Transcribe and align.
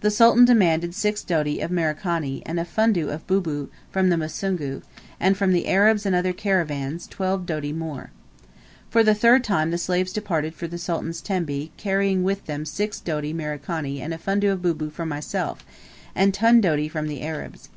The 0.00 0.12
Sultan 0.12 0.44
demanded 0.44 0.94
six 0.94 1.24
doti 1.24 1.58
of 1.58 1.72
Merikani, 1.72 2.40
and 2.46 2.60
a 2.60 2.64
fundo 2.64 3.08
of 3.12 3.26
bubu, 3.26 3.66
from 3.90 4.10
the 4.10 4.16
Musungu; 4.16 4.82
and 5.18 5.36
from 5.36 5.52
the 5.52 5.66
Arabs 5.66 6.06
and 6.06 6.14
other 6.14 6.32
caravans, 6.32 7.08
twelve 7.08 7.46
doti 7.46 7.72
more. 7.72 8.12
For 8.90 9.02
the 9.02 9.12
third 9.12 9.42
time 9.42 9.72
the 9.72 9.76
slaves 9.78 10.12
departed 10.12 10.54
for 10.54 10.68
the 10.68 10.78
Sultan's 10.78 11.20
tembe, 11.20 11.70
carrying 11.78 12.22
with 12.22 12.46
them 12.46 12.64
six 12.64 13.00
doti 13.00 13.34
Merikani 13.34 14.00
and 14.00 14.14
a 14.14 14.18
fundo 14.18 14.52
of 14.52 14.62
bubu 14.62 14.88
from 14.92 15.08
myself, 15.08 15.66
and 16.14 16.32
ten 16.32 16.60
doti 16.60 16.88
from 16.88 17.08
the 17.08 17.22
Arabs. 17.22 17.68